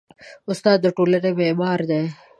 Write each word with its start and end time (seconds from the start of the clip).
استاد 0.51 0.77
د 0.81 0.85
ټولنې 0.95 1.31
معمار 1.39 1.79
دی. 1.89 2.03